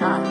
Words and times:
thought. 0.00 0.29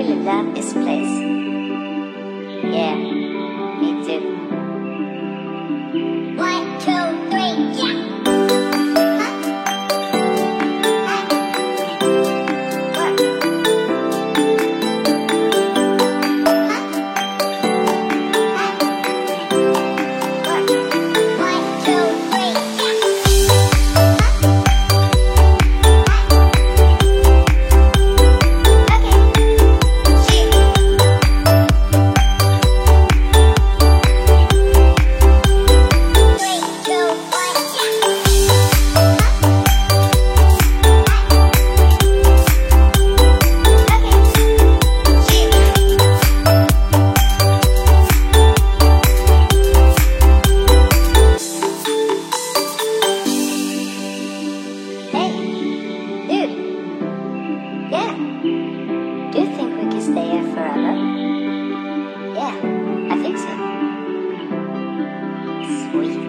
really 0.00 0.16
love 0.24 0.56
is 0.56 0.72
placed. 0.72 1.09
Voice. 65.92 66.19